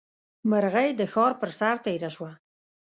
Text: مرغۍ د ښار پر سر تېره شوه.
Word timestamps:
مرغۍ 0.49 0.89
د 0.99 1.01
ښار 1.13 1.31
پر 1.41 1.49
سر 1.59 1.75
تېره 1.85 2.09
شوه. 2.15 2.31